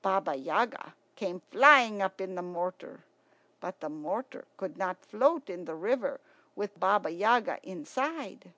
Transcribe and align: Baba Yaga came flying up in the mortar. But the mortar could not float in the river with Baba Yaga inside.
Baba 0.00 0.36
Yaga 0.36 0.94
came 1.16 1.42
flying 1.50 2.00
up 2.00 2.20
in 2.20 2.36
the 2.36 2.42
mortar. 2.42 3.00
But 3.58 3.80
the 3.80 3.88
mortar 3.88 4.44
could 4.56 4.78
not 4.78 5.04
float 5.04 5.50
in 5.50 5.64
the 5.64 5.74
river 5.74 6.20
with 6.54 6.78
Baba 6.78 7.10
Yaga 7.10 7.58
inside. 7.64 8.52